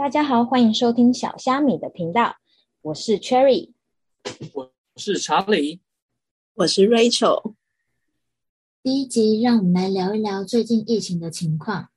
[0.00, 2.36] 大家好，欢迎收听小虾米的频道，
[2.80, 3.72] 我是 Cherry，
[4.54, 5.82] 我是查理，
[6.54, 7.52] 我是 Rachel。
[8.82, 11.90] 第一集，让我们来聊一聊最近疫情的情况。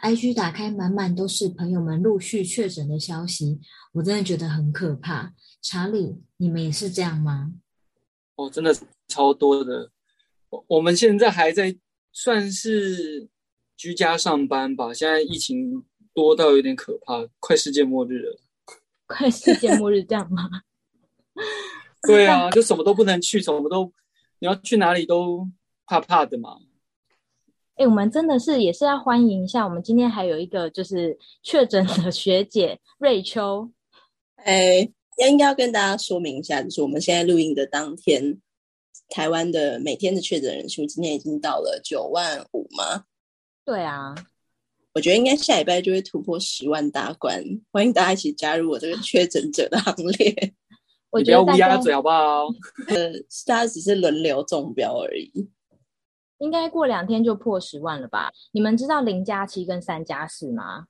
[0.00, 3.58] IG 打开，满满都是朋友们陆续确诊的消息，
[3.94, 5.34] 我真的觉得很可怕。
[5.60, 7.54] 查理，你们也是这样吗？
[8.36, 8.72] 哦，真的
[9.08, 9.90] 超多的。
[10.50, 11.76] 我我们现在还在
[12.12, 13.28] 算是
[13.76, 15.84] 居家上班吧，现在疫情
[16.22, 18.40] 多到有点可怕，快世界末日了。
[19.06, 20.48] 快世界末日这样吗？
[22.06, 23.92] 对啊， 就什么都不能去，什么都
[24.38, 25.48] 你要去哪里都
[25.86, 26.58] 怕怕的嘛。
[27.76, 33.70] 哎，我们真的是也是要欢迎一下，我们今天还有一个就是确诊的学姐瑞秋。
[34.36, 34.88] 哎，
[35.28, 38.40] 应该要跟大家说明一下，就是我们现在录音的当天，
[39.08, 43.04] 台湾的每天的确诊人数今天已经到了九万五吗？
[43.64, 44.14] 对啊，
[44.92, 50.52] 我觉得应该下礼拜就会突破十万大关，欢迎大家一起加入我这个 确诊者的行列。
[51.16, 52.46] 你不要乌鸦嘴好不好？
[52.88, 53.12] 呃，
[53.46, 55.48] 大家只是轮流中标而已。
[56.38, 58.32] 应该过两天就破十万了吧？
[58.52, 60.86] 你们知道零加七跟三加四吗？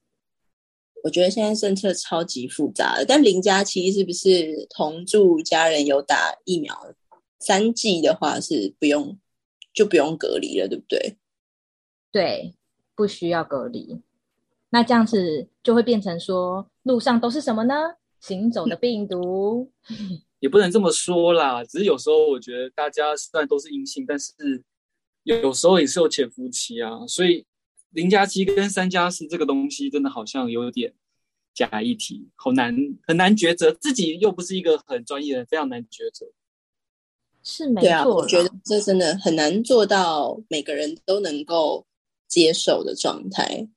[1.04, 6.94] 我觉得现在政策超级复杂的，但零加七是不是同住家人有打疫苗
[7.38, 9.18] 三剂的话是不用
[9.72, 11.16] 就不用隔离了，对不对？
[12.12, 12.54] 对，
[13.00, 14.02] 不需要隔离。
[14.68, 17.74] 那这样子就会变成说，路上都是什么呢？
[18.20, 19.72] 行走的病毒？
[20.40, 24.34] 也不能这么说啦，只是有时候我觉得大家虽然都是阴性，但是。
[25.22, 27.44] 有时候也是有潜伏期啊，所以
[27.90, 30.94] 零加七跟三加四这个东西真的好像有点
[31.52, 32.74] 假议题，好难
[33.06, 36.26] 很难抉择，自己又不是一个很专业的，非常难抉择。
[37.42, 41.86] 是没错，我觉得这真的很难做到每个人都能够
[42.30, 43.68] 接受的状态。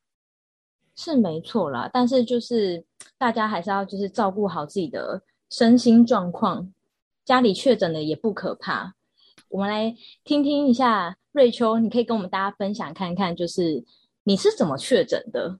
[0.95, 2.85] 是没错啦，但是就是
[3.17, 6.71] 大家还是要就是照顾好自己的身心状况，
[7.25, 8.93] 家里确诊的也不可怕。
[9.49, 11.17] 我们来听听一下。
[11.33, 13.83] 瑞秋，你可以跟我们大家分享看看，就是
[14.25, 15.57] 你是怎么确诊的？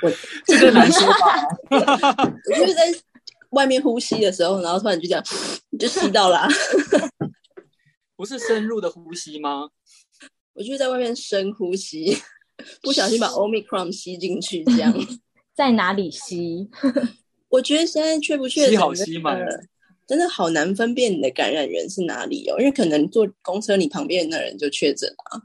[0.00, 0.10] 我
[0.48, 1.46] 这个难说吧。
[2.48, 2.82] 我就是在
[3.50, 5.22] 外面呼吸的时候，然后突然就这样
[5.78, 6.48] 就吸到了。
[8.16, 9.68] 不是深入的呼吸吗？
[10.54, 12.16] 我就是在外面深呼吸，
[12.82, 14.92] 不小心把 Omicron 吸进去，这样。
[15.54, 16.68] 在哪里吸？
[17.48, 18.70] 我觉得现在确不确诊？
[18.70, 19.36] 吸好吸嘛。
[20.06, 25.42] 真的好难分辨你的感染源是哪里哦，因为可能坐公车你旁边那人就确诊了，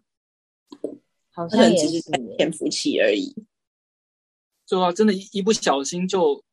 [1.32, 2.02] 好像只是
[2.38, 3.34] 潜伏期而已。
[4.66, 6.44] 就啊，真的，一一不小心就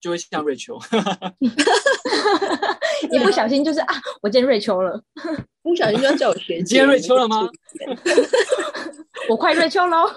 [0.00, 0.78] 就会像瑞秋，
[3.10, 5.02] 一不小心就是啊，我见瑞秋了，
[5.62, 7.48] 不小心就要叫我学姐，见瑞秋了吗？
[9.28, 10.08] 我快瑞秋喽。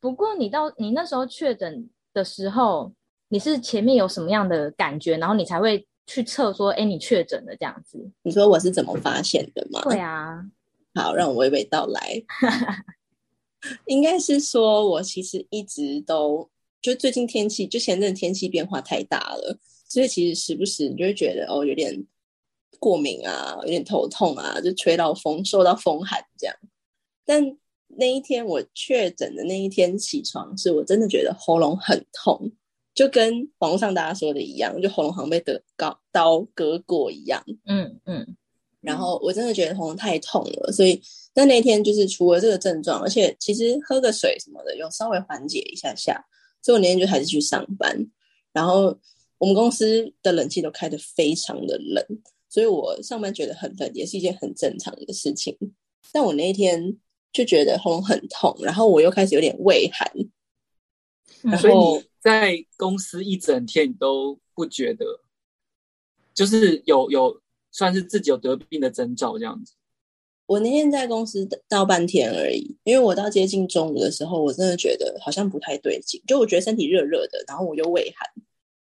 [0.00, 2.92] 不过你到你那时候确诊的时候。
[3.32, 7.98] 你是前面有什么样的感觉，然后你才会去测说，哎，你确诊了这样子？
[8.24, 9.80] 你说我是怎么发现的吗？
[9.88, 10.44] 对啊，
[10.94, 12.22] 好，让我娓娓道来。
[13.86, 16.50] 应该是说，我其实一直都
[16.82, 19.56] 就最近天气，就前阵天气变化太大了，
[19.92, 22.02] 所以其实时不时你就会觉得哦，有点
[22.78, 26.56] 过敏啊，有点头痛啊，就吹到风，受到风寒这样。
[27.26, 27.58] 但
[27.88, 32.50] 那一天我确诊的那一天起床，是我真的觉得喉咙很痛。
[32.94, 37.44] 就跟网络上大家说的一样，就喉咙好像被得刀刀割过一样。
[37.66, 38.34] 嗯嗯。
[38.80, 41.02] 然后我真的觉得喉咙太痛了，所以
[41.34, 46.24] 那那天就是除了这个症状，而且其实喝个水什么的有稍微缓解一下下，
[46.62, 48.10] 所以我那天就还是去上班。
[48.52, 48.98] 然后
[49.42, 52.06] 我们公司的冷气都开得非常的冷，
[52.48, 55.58] 所以我上班觉得很冷也是一件很正常的事情。
[56.12, 56.96] 但我那一天
[57.32, 60.08] 就觉得喉咙很痛，然后我又开始有点胃寒。
[61.58, 65.04] 所以你在公司一整天，你都不觉得，
[66.32, 67.42] 就是有有
[67.72, 69.74] 算是自己有得病的征兆这样子。
[70.46, 78.30] 我那天在公司到半天而已，因为我到接近中午的时候，我真的觉得好像不太对劲，就我觉得身体热热的，然后我又胃寒，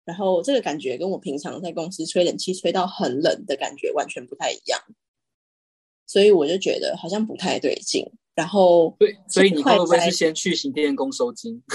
[0.07, 4.79] 然后这个感觉跟我平常在公司吹冷气吹到很冷的感觉完全不太一样，
[6.07, 8.09] 所以我就觉得好像不太对劲。
[8.33, 11.61] 然后，对，所以你会不会是先去行电工收金？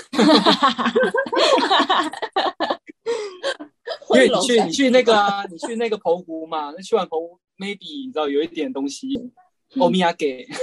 [4.14, 9.08] 因为你去 你去那个啊，你去那个澎湖嘛，那去完澎湖，maybe 你知道有一点东西，
[9.78, 10.46] 欧米亚给。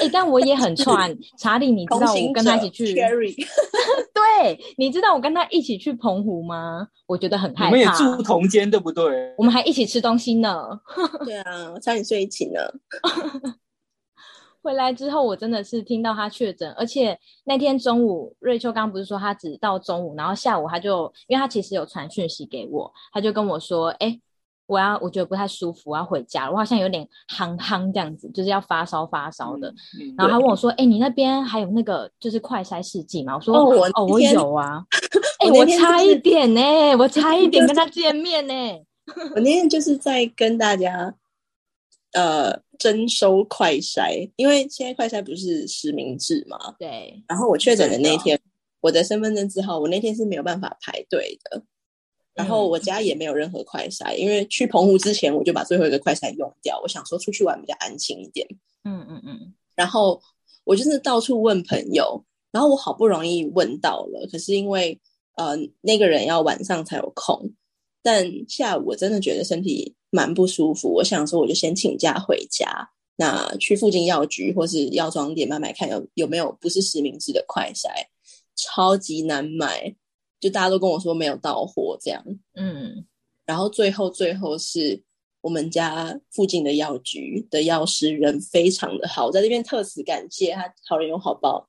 [0.00, 2.94] 哎，但我也很 串查理，你知道我跟他一起去？
[2.94, 6.86] 对，你知道我跟他一起去澎湖吗？
[7.06, 7.66] 我觉得很害怕。
[7.66, 9.34] 我们也住同间，对不对？
[9.36, 10.68] 我们还一起吃东西呢。
[11.24, 12.60] 对啊，我差点睡一起呢。
[14.62, 24.20] 回来之后，我真的是听到他确诊，而且那天中午，瑞秋刚不是说他只到中午，然后下午他就，因为他其实有传讯息给我，他就跟我说，哎，
[24.66, 29.72] 我要我觉得不太舒服，我要回家，我好像有点憨憨这样子，就是要发烧发烧的。
[30.16, 33.34] 然后他问我说，哎，你那边还有那个就是快筛试剂吗？
[33.36, 34.84] 我说，哦，我有啊。
[35.40, 36.60] 哎，我差一点呢，
[36.96, 38.54] 我差一 点跟他见面呢。
[39.34, 41.14] 我那天就是在跟大家。
[42.14, 46.58] 呃，征收快筛，因为现在快筛不是实名制嘛？
[46.78, 47.24] 对。
[47.26, 48.38] 然后我确诊的那天，
[48.82, 51.62] 我的身份证字号，我那天是没有办法排队的。
[52.34, 56.80] 然后我家也没有任何快筛，因为去澎湖之前我就把最后一个快筛用掉。
[56.82, 58.46] 我想说出去玩比较安心一点。
[58.84, 59.54] 嗯嗯嗯。
[59.74, 60.20] 然后
[60.64, 65.00] 我就是到处问朋友，然后我好不容易问到了，可是因为
[65.36, 67.52] 呃那个人要晚上才有空，
[68.02, 69.94] 但下午我真的觉得身体。
[70.14, 72.66] 蛮不舒服，我想说我就先请假回家，
[73.16, 77.88] 那去附近药局或是药妆店买买看有有没有不是实名制的快筛，
[78.54, 79.96] 超级难买，
[80.42, 82.22] 就大家都跟我说没有到货这样，
[82.54, 83.06] 嗯，
[83.46, 85.02] 然后最后最后是
[85.40, 91.66] 我们家附近的药局的药师人非常的好，我在这边特此感谢他好人有好报，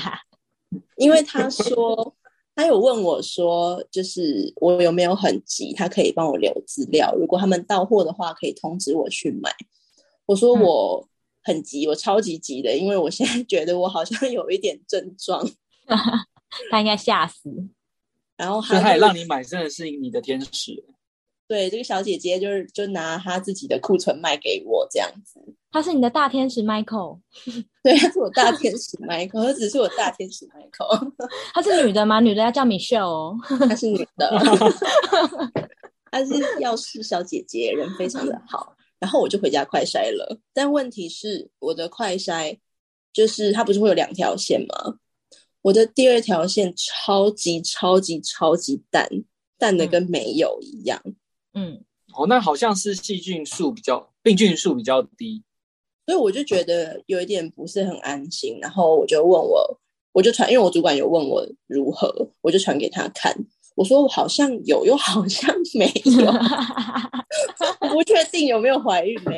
[0.96, 2.16] 因为他说。
[2.56, 5.72] 他有问我说：“就是我有没有很急？
[5.72, 7.14] 他可以帮我留资料。
[7.16, 9.50] 如果他们到货的话，可以通知我去买。”
[10.26, 11.08] 我说：“我
[11.42, 15.48] 很急，我超级急的，因为我现在觉得我好像有一点症状。
[16.70, 17.48] ”他应该吓死。
[18.40, 20.82] 然后他也让你买，真的是你的天使。
[21.46, 25.38] 对，这个小姐姐就是就拿她自己的库存卖给我这样子。
[25.70, 27.20] 她是你的大天使 Michael，
[27.84, 31.12] 对，她是我大天使 Michael，她只是我大天使 Michael。
[31.52, 32.20] 她是女的吗？
[32.20, 33.36] 女的要叫 Michelle 哦。
[33.68, 34.30] 她是女的，
[36.10, 38.74] 她是药师小姐姐，人非常的好。
[38.98, 42.56] 然后我就回家快筛了，但问题是我的快筛
[43.12, 44.94] 就是它不是会有两条线吗？
[45.62, 49.08] 我的第二条线超级超级超级淡，
[49.58, 51.00] 淡的跟没有一样。
[51.54, 51.84] 嗯，
[52.14, 55.42] 哦，那好像是细菌数比较，病菌数比较低，
[56.06, 58.58] 所以我就觉得有一点不是很安心。
[58.60, 59.80] 然后我就问我，
[60.12, 63.34] 我就传，因为我主管有问我如何，我就传给他看。
[63.76, 66.32] 我说我好像有，又好像没有，
[67.88, 69.30] 不确定有没有怀孕呢？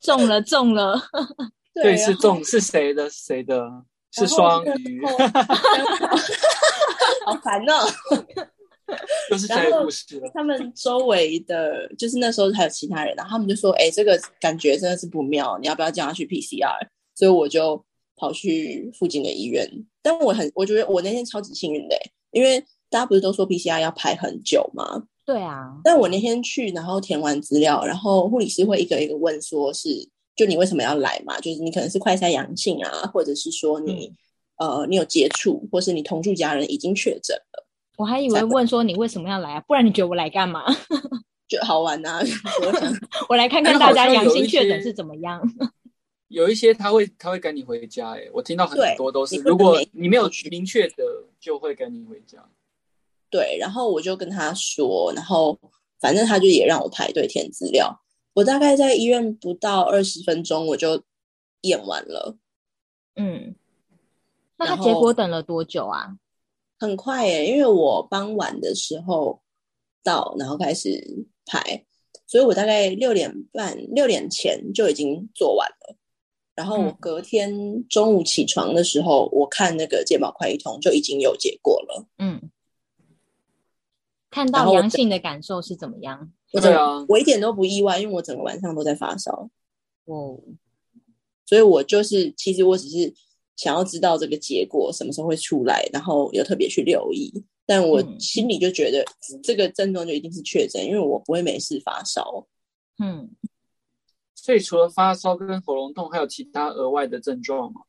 [0.00, 1.00] 中了，中了，
[1.74, 3.08] 对，是中，是谁的？
[3.10, 3.84] 谁的？
[4.14, 5.04] 是双鱼，
[7.26, 7.86] 好烦哦。
[9.30, 10.30] 又是这个故事了。
[10.34, 16.76] 他们周围的，就是那时候还有其他人，然后他们就说：“哎，这个感觉真的是不妙，你要不要叫他去 PCR？”
[17.16, 17.82] 所以我就
[18.14, 19.66] 跑去附近的医院。
[20.02, 21.96] 但我很，我觉得我那天超级幸运的，
[22.30, 25.04] 因为大家不是都说 PCR 要排很久吗？
[25.24, 25.80] 对啊。
[25.82, 29.88] 但我那天去，然后填完资料，然后护理师会一个一个问，说是
[30.36, 31.38] 就你为什么要来嘛？
[31.40, 34.12] 就是你可能是快筛阳性啊，或者是说你
[34.56, 37.66] 呃你有接触，或是你同住家人已经确诊了。
[37.96, 39.60] 我还以为问说你为什么要来啊？
[39.66, 40.64] 不然你觉得我来干嘛？
[41.46, 42.20] 就好玩呐！
[43.28, 45.40] 我来看看大家阳性确诊是怎么样。
[46.28, 51.04] 有一些他会他会赶你回家，哎，我听到很多都是，如果你没有明确的，
[51.38, 52.38] 就会赶你回家。
[53.30, 55.56] 对，然后我就跟他说，然后
[56.00, 58.00] 反正他就也让我排队填资料。
[58.34, 61.02] 我大概在医院不到二十分钟，我就
[61.62, 62.36] 验完了。
[63.16, 63.54] 嗯，
[64.56, 66.18] 那他结果等了多久啊？
[66.78, 69.40] 很快耶，因为我傍晚的时候
[70.02, 71.86] 到，然后开始排，
[72.26, 75.96] 所以我大概六点半、六点前就已经做完了。
[76.56, 82.06] 然后我隔天中午起床的时候，我看那个健保快一通就已经有结果了。
[82.18, 82.50] 嗯，
[84.30, 86.32] 看到阳性的感受是怎么样？
[86.60, 89.48] 对啊，我一点都不意外，因为我整个晚上都在发烧。
[90.04, 90.38] 哦，
[91.46, 93.14] 所以我就是其实我只是。
[93.56, 97.32] 想要知道这个结果什么时候会出来，然后有特别去留意，
[97.64, 99.04] 但我心里就觉得
[99.44, 102.48] 这个症状就一定是确诊，因为我不会没事发烧。
[102.98, 103.30] 嗯，
[104.34, 107.82] 所以除了发烧跟喉咙痛，还有其他额外的症状吗？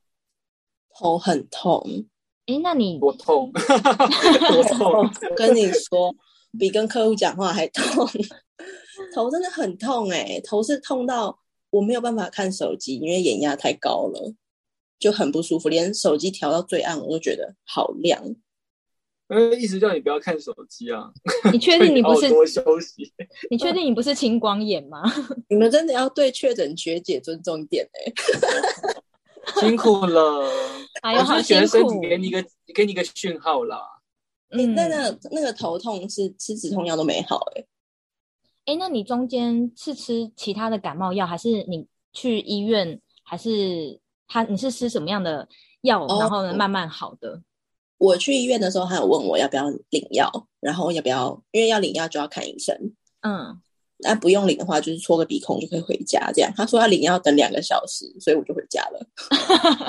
[0.94, 2.06] 头很痛。
[2.46, 3.52] 哎，那你多痛？
[3.58, 5.10] 多痛？
[5.36, 6.16] 跟你说，
[6.60, 8.08] 比跟客户讲话还痛。
[9.14, 14.34] 头真的很痛哎，头是痛到我没有办法看手机，因为眼压太高了。
[14.98, 18.24] 就很不舒服，连手机调到最暗，我都觉得好亮。
[19.28, 21.12] 呃，意思叫你不要看手机啊？
[21.52, 23.12] 你确定你不是 多休息？
[23.52, 25.04] 你确定你不是青光眼吗？
[25.50, 28.14] 你们真的要对确诊学姐尊重一点哎！
[29.60, 30.50] 辛苦了，
[31.02, 32.00] 哎呀，好辛苦！
[32.00, 33.78] 给你一个给你一个讯号啦。
[34.52, 37.66] 嗯，那那那个头痛是吃止痛药都没好哎。
[38.66, 41.88] 哎，那你中间是吃其他的感冒药，还是你？
[42.18, 45.46] 去医院，还是他你是吃什么样的
[45.82, 47.42] 药，然后慢慢好的？
[47.98, 50.32] 我去医院的时候，他有问我要不要领药，
[50.62, 52.74] 然后要不要，因为要领药就要看医生。
[53.20, 53.60] 嗯，
[53.98, 56.32] 那不用领的话，就是戳个鼻孔就可以回家。
[56.32, 59.06] 这样，他说要领药等两个小时，所以我就回家了。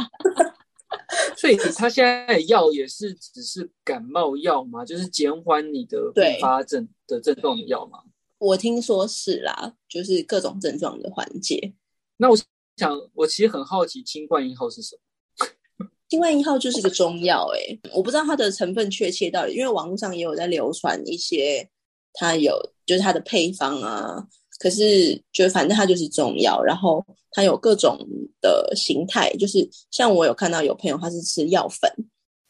[1.36, 4.84] 所以他现在的药也是只是感冒药吗？
[4.84, 8.00] 就是减缓你的对并发症的症状的药吗？
[8.38, 11.72] 我听说是啦，就是各种症状的缓解。
[12.16, 12.36] 那我
[12.76, 15.86] 想，我其实很好奇，新冠一号是什么？
[16.08, 21.68] 新冠一号就是个中药，哎，我不知道它的成分确切到底，因为网络上也有在流传一些，
[22.12, 24.24] 它有就是它的配方啊，
[24.58, 27.98] 可是就反正它就是中药，然后它有各种
[28.40, 31.90] 的形态，就是像我有看到有朋友他是吃药粉，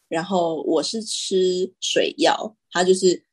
[0.08, 3.24] 然后我是吃水药，它就是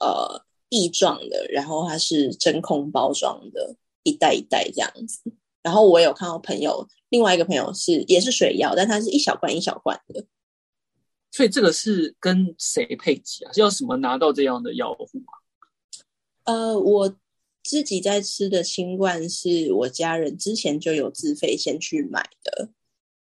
[0.00, 5.20] 呃液状的，然后它是真空包装的，一袋一袋这样子。
[5.62, 10.24] 然后我有看到朋友，另外一个朋友是也是水药，但它是一小罐一小罐的。
[11.32, 13.52] 所以这个是跟谁配给啊？
[13.52, 15.32] 是要什么拿到这样的药物啊？
[16.44, 17.16] 呃，我
[17.64, 22.70] 自己在吃的新冠是我家人之前就有自费先去买的，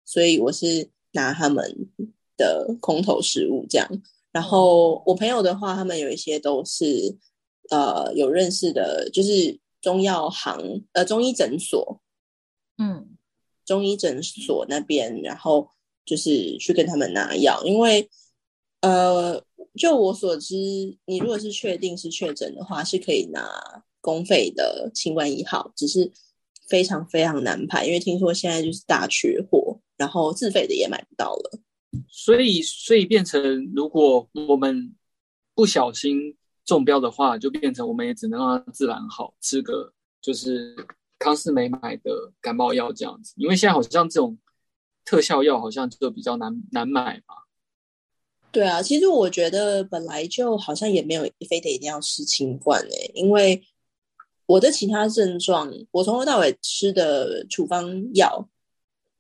[0.05, 1.89] 所以我是拿他们
[2.37, 3.89] 的空投食物这样。
[4.37, 7.17] 然后我朋友的话，他们有一些都是
[7.71, 12.03] 呃有认识的，就是中药行呃中医诊所，
[12.77, 13.17] 嗯
[13.65, 15.71] 中医诊所那边，然后
[16.05, 18.11] 就是去跟他们拿药，因为
[18.83, 19.43] 呃，
[19.75, 20.55] 就我所知，
[21.07, 23.49] 你如果是确定是确诊的话，是可以拿
[24.03, 26.13] 公费的新冠一号，只是
[26.69, 31.59] 非常非常难排，因为听说现在就是大缺货，然后自费的也买不到了。
[32.09, 34.95] 所以，所以变成如果我们
[35.55, 40.77] 不小心中标的话，就变成我们也只能让它自然好，吃个就是
[41.19, 43.33] 康斯美买的感冒药这样子。
[43.37, 44.37] 因为现在好像这种
[45.05, 47.35] 特效药好像就比较难难买嘛。
[48.53, 53.63] 对啊，其实我觉得本来就好像也没有非得一定要吃清冠诶、因为
[54.47, 58.49] 我的其他症状，我从头到尾吃的处方药，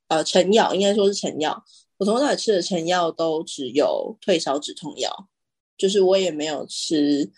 [0.08, 1.64] 呃，成药应该说是成药，
[1.98, 5.28] 我从头到尾吃的成药都只有退烧止痛药，
[5.78, 7.30] 就是我也没有吃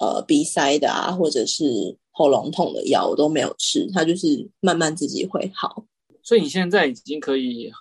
[0.00, 5.84] 呃鼻塞的啊，或者是喉咙痛的药，我都没有吃，它就是慢慢自己会好。
[6.22, 7.72] 所以你现在已经可以，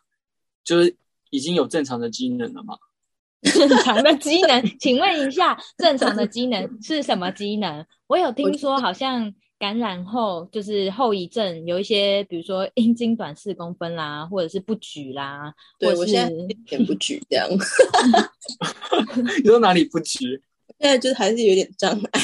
[0.64, 0.96] 就是
[1.30, 2.78] 已经有正常的机能了吗？
[3.42, 7.86] 正常的机能，请问一下，正常的机能是什么机能？
[8.08, 17.48] 我有听说，好像感染后就是后遗症有一些，比如说 阴茎短四公分啦，或者是不举啦，或是对我现在有点不举这样，
[19.44, 20.42] 你说哪里不举
[20.80, 22.22] 现在就是还是有点障碍。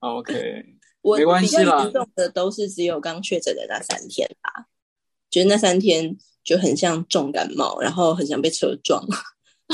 [0.00, 0.66] ？OK，
[1.00, 4.66] 我没关比较系啦严重的都是只有刚确诊的那三天吧，
[5.30, 9.02] 觉得那三天就很像重感冒，然后很想被车撞，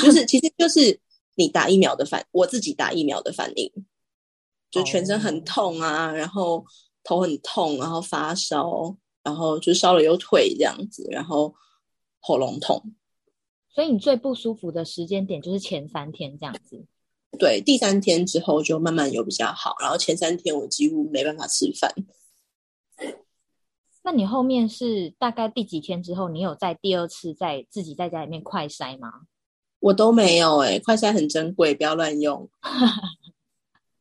[0.00, 1.00] 就是其实就是
[1.34, 3.72] 你打疫苗的反，我自己打疫苗的反应，
[4.76, 6.64] 就全身很痛啊，然后
[7.02, 11.54] 头很痛，然后发烧，然后就烧了又退这样子，然后
[12.20, 12.92] 喉咙痛。
[13.74, 16.84] 所以你最不舒服的时间点就是前三天这样子。
[17.38, 21.92] 对，第三天之后就慢慢有比较好，然后前三天我几乎没办法吃饭。
[24.02, 29.22] 那你后面是大概第几天之后，你有在第二次在自己在家里面快筛吗？
[29.80, 32.48] 我都没有哎、快筛很珍贵，不要乱用。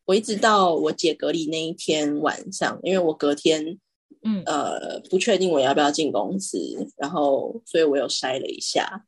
[0.05, 3.79] 我一直到我解隔离那一天晚上，因为我隔天
[4.21, 6.57] 嗯，呃不确定我要不要进公司，
[6.95, 9.05] 然后所以我又筛了一下。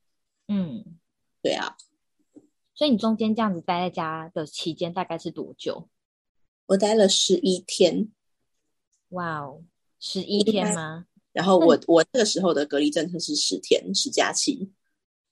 [0.48, 0.84] 嗯，
[1.42, 1.76] 对啊，
[2.74, 5.90] 所以你中间这样子待在家的期间大概是多久？
[6.68, 8.10] 我待了十一天，
[9.10, 9.64] 哇哦，
[10.00, 11.06] 十一天吗？
[11.32, 14.72] 然后我我那个时候的隔离政策是十天，十加期。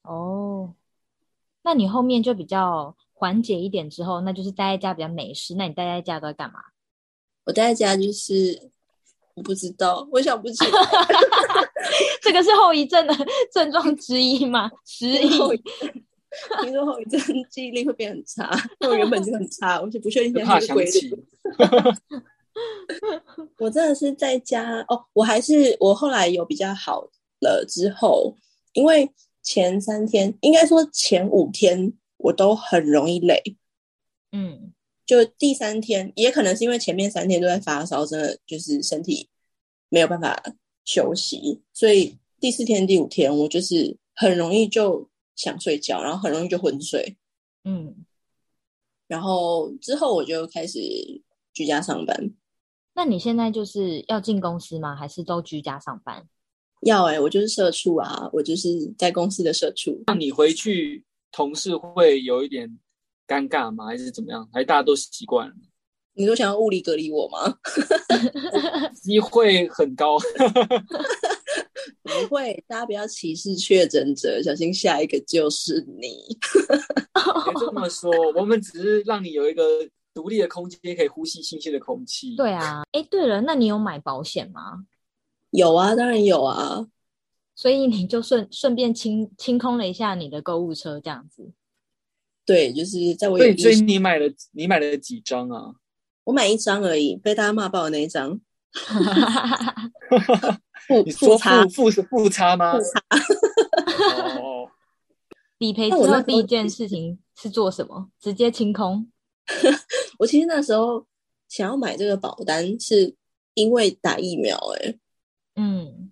[0.02, 0.74] 哦，
[1.62, 5.54] 那你后面就比较缓解一点之后，那就是待在家比较没事。
[5.54, 6.60] 那你待在家都在干嘛？
[7.46, 8.70] 我待在家就是
[9.34, 10.70] 我不知道，我想不起来。
[12.20, 13.14] 这个是后遗症的
[13.52, 14.70] 症状之一吗？
[14.84, 15.30] 失忆？
[15.38, 16.02] 后遗症
[16.60, 17.18] 听说后遗症
[17.50, 20.90] 记忆力会变很差，因为我原本就很差，我是不确定现在是规律。
[20.90, 21.18] 想起。
[23.58, 27.08] 我真的是在家哦，我还是我后来有比较好
[27.40, 28.34] 了之后，
[28.72, 29.10] 因为
[29.42, 31.92] 前三天应该说前五天
[32.26, 33.40] 我都很容易累，
[34.32, 34.72] 嗯，
[35.04, 39.28] 就第三天也可能是因为前面三天都在发烧，真的就是身体
[39.88, 40.42] 没有办法
[40.84, 47.16] 休息，所以第四天、第五天我就是很容易就想睡觉，然后很容易就昏睡，
[47.64, 47.94] 嗯，
[49.06, 50.80] 然后之后我就开始
[51.52, 52.32] 居家上班。
[52.94, 54.96] 那你现在就是要进公司吗？
[54.96, 56.26] 还是都居家上班？
[56.82, 60.02] 要哎、我就是社畜啊，我就是在公司的社畜。
[60.06, 62.78] 那你回去同事会有一点
[63.26, 63.86] 尴尬吗？
[63.86, 64.48] 还是怎么样？
[64.52, 65.54] 还是大家都习惯了？
[66.14, 67.58] 你说想要物理隔离我吗？
[69.02, 70.18] 机会很高。
[72.02, 76.16] 不会，大家不要歧视确诊者，小心下一个就是你。
[77.44, 79.62] 别 这么说，我们只是让你有一个
[80.14, 82.34] 独立的空间，可以呼吸新鲜的空气。
[82.36, 84.86] 对啊，哎，对了，那你有买保险吗？
[85.50, 86.86] 有啊，当然有啊。
[87.56, 91.50] 所以你就顺顺便清清空了一下你的购物车，这样子。
[92.44, 95.74] 对，就是在我有所以，所以，你买了你买了几张啊？
[96.24, 98.40] 我买一张而已，被大家骂爆的那一张。
[100.86, 102.76] 复你说复差复复是复差吗？
[102.76, 103.00] 复差，
[104.38, 104.68] 哦，
[105.58, 108.10] 理赔之后第一件事情是做什么？
[108.20, 109.10] 直接清空。
[110.20, 111.06] 我其实那时候
[111.48, 113.14] 想要买这个保单，是
[113.54, 114.98] 因为打疫苗、欸，
[115.56, 116.05] 嗯，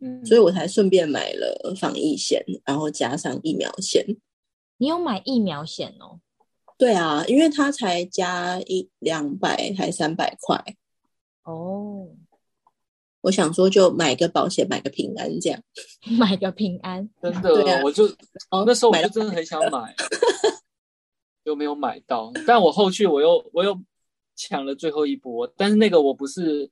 [0.00, 4.04] 嗯，所以我才顺便买了防疫险，然后加上疫苗险。
[4.78, 6.20] 你有买疫苗险哦？
[6.78, 10.62] 对啊，因为它才加一两百还三百块，
[11.44, 12.08] 哦，
[13.22, 15.62] 我想说就买个保险，买个平安这样。
[16.18, 17.08] 买个平安。
[17.22, 18.04] 真对啊，的我就
[18.50, 19.96] 哦那时候我就真的很想买，
[21.44, 22.30] 又没有买到。
[22.46, 23.80] 但我后续我又我又
[24.34, 26.70] 抢了最后一波，但是那个我不是，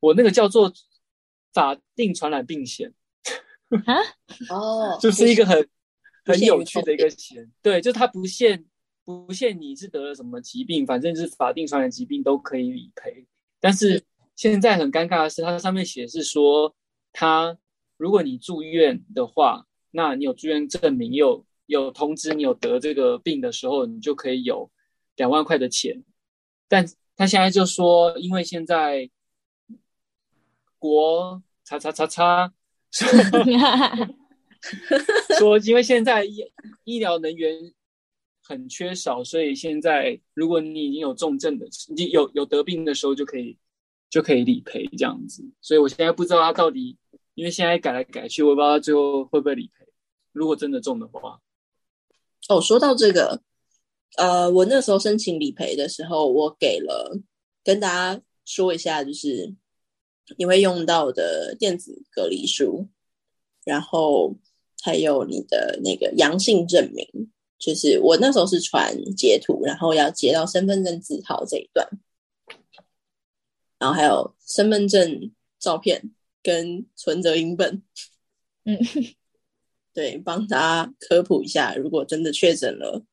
[0.00, 0.72] 我那个叫做
[1.52, 2.92] 法定传染病险，
[3.86, 3.94] 啊，
[4.50, 5.68] 哦， 就是一个很
[6.24, 7.50] 很有趣的一个险。
[7.60, 8.64] 对，就它不限
[9.04, 13.26] 不限你是得了什么疾病，反正就是法定传染疾病都可以理赔。
[13.60, 14.02] 但是
[14.34, 16.74] 现在很尴尬的是，它上面写是说，
[17.12, 17.58] 它
[17.96, 24.70] 如果你住院的话，那你有住院证明，有有通知你有得这个病的时候，你就可以有
[25.16, 26.02] 两万块的钱。
[26.68, 29.10] 但他现在就说，因为现在
[30.82, 32.52] 国叉叉叉叉
[35.38, 36.44] 说，因为现在医
[36.82, 37.72] 医疗能源
[38.42, 43.56] 很缺少，所以现在如果你已经有重症的，你有有得病的时候就可以
[44.10, 45.44] 就可以理赔这样子。
[45.60, 46.98] 所以我现在不知道他到底，
[47.34, 49.86] 因为现在改来改去，我也不知道他最后会不会理赔。
[50.32, 51.38] 如果真的中的话，
[52.48, 53.40] 哦，说到这个，
[54.16, 57.16] 呃，我那时候申请理赔的时候，我给了
[57.62, 59.54] 跟大家说一下，就是
[60.36, 62.88] 你会用到的电子隔离书，
[63.64, 64.36] 然后
[64.82, 71.88] 还有你的那个阳性证明，就是我那时候是传截图，然后要截到身份证字号这一段，
[73.78, 77.82] 然后还有身份证照片跟存折影本，
[78.64, 78.78] 嗯，
[79.92, 83.04] 对，帮大家科普一下，如果真的确诊了，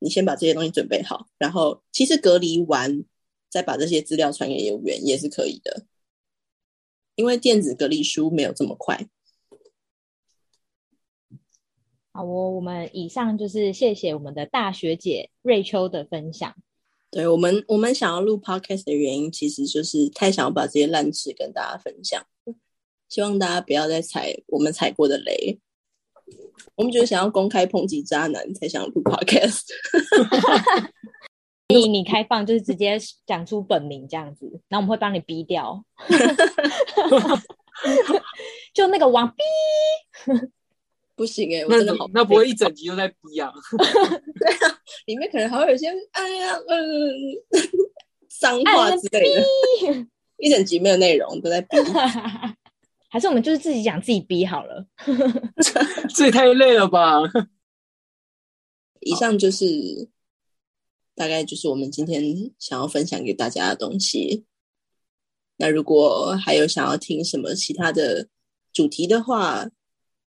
[0.00, 3.04] 你先把这些东西准备好，然后其实隔离完
[3.48, 5.86] 再把这些资料传给业务员也是可以的，
[7.18, 9.08] 因为电子隔离书没有这么快。
[12.12, 16.54] 好我，我们以上就是谢谢我们的大学姐瑞秋的分享。
[17.10, 22.24] 对我们，我们想要录 podcast 的原因，其实就是太想要把这些烂事跟大家分享，
[23.08, 25.58] 希望大家不要再踩我们踩过的雷。
[26.76, 29.64] 我们就是想要公开抨击渣男，才想录 podcast。
[31.68, 35.84] 你你开放就是直接讲出本名这样子，然后我们会帮你逼掉。
[38.72, 39.36] 就那个王逼，
[41.14, 43.52] 不行哎、我那真的好那不会一整集都在逼啊？
[44.40, 46.74] 对啊里面可能还会有些哎呀嗯
[48.28, 49.42] 脏话之类的，
[50.38, 51.76] 一整集没有内容都在逼。
[53.10, 54.86] 还是我们就是自己讲自己逼好了。
[56.14, 57.20] 这也太累了吧？
[59.00, 59.64] 以上就是
[61.18, 62.22] 大概就是我们今天
[62.60, 64.44] 想要分享给大家的东西。
[65.56, 68.28] 那如果还有想要听什么其他的
[68.72, 69.68] 主题的话，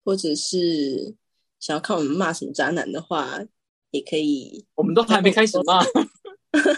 [0.05, 1.15] 或者是
[1.61, 3.39] 想要看我们骂什么渣男的话，
[3.93, 5.81] 也可以我们都还没开始骂，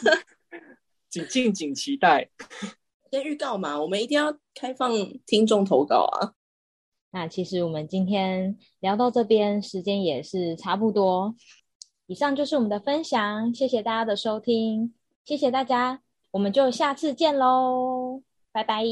[1.09, 2.29] 请敬请期待。
[3.11, 3.81] 先预告嘛。
[3.81, 4.93] 我们一定要开放
[5.25, 6.35] 听众投稿啊。
[7.13, 11.35] 那其实我们今天聊到这边，时间也是差不多。
[12.13, 14.93] 以上就是我们的分享，谢谢大家的收听，
[15.25, 16.01] 谢谢大家，
[16.33, 18.21] 我们就下次见喽，
[18.53, 18.85] 拜拜，